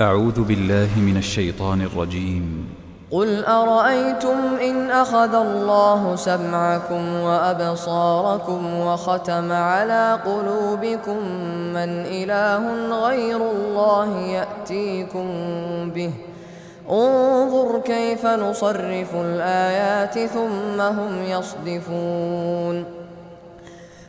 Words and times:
أعوذ 0.00 0.42
بالله 0.42 0.88
من 0.96 1.16
الشيطان 1.16 1.82
الرجيم. 1.82 2.66
قل 3.10 3.44
أرأيتم 3.44 4.38
إن 4.62 4.90
أخذ 4.90 5.34
الله 5.34 6.16
سمعكم 6.16 7.14
وأبصاركم 7.14 8.74
وختم 8.74 9.52
على 9.52 10.18
قلوبكم 10.26 11.16
من 11.74 11.90
إله 12.06 12.62
غير 13.06 13.36
الله 13.36 14.18
يأتيكم 14.18 15.26
به؟ 15.90 16.12
انظر 16.90 17.80
كيف 17.84 18.26
نصرف 18.26 19.14
الآيات 19.14 20.18
ثم 20.18 20.80
هم 20.80 21.22
يصدفون. 21.24 22.97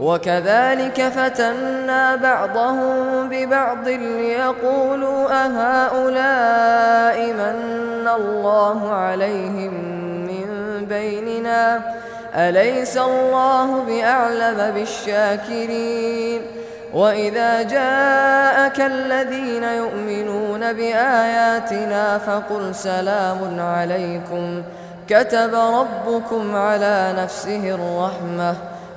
وكذلك 0.00 1.02
فتنا 1.02 2.16
بعضهم 2.16 3.28
ببعض 3.28 3.88
ليقولوا 3.88 5.28
أهؤلاء 5.44 7.32
من 7.32 8.08
الله 8.08 8.92
عليهم 8.92 9.74
من 10.24 10.46
بيننا؟ 10.88 11.80
أليس 12.34 12.98
الله 12.98 13.82
بأعلم 13.82 14.74
بالشاكرين؟ 14.74 16.42
وإذا 16.94 17.62
جاءك 17.62 18.80
الذين 18.80 19.62
يؤمنون 19.62 20.72
بآياتنا 20.72 22.18
فقل 22.18 22.74
سلام 22.74 23.60
عليكم. 23.60 24.62
كتب 25.08 25.54
ربكم 25.54 26.56
على 26.56 27.14
نفسه 27.18 27.74
الرحمة. 27.74 28.54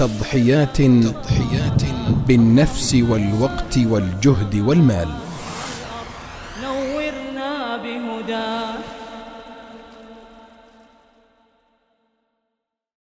تضحيات 0.00 0.76
تضحيات 0.82 1.82
بالنفس 2.26 2.94
والوقت 2.94 3.78
والجهد 3.78 4.54
والمال. 4.56 5.08
نورنا 6.62 7.76
بهداك 7.76 8.99